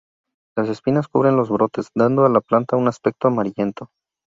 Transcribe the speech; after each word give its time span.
Las 0.57 0.67
espinas 0.67 1.07
cubren 1.07 1.35
los 1.35 1.51
brotes, 1.51 1.89
dando 1.95 2.25
a 2.25 2.29
la 2.29 2.41
planta 2.41 2.75
un 2.75 2.87
aspecto 2.87 3.27
amarillento. 3.27 3.91